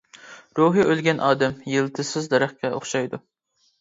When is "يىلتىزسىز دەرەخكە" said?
1.75-2.73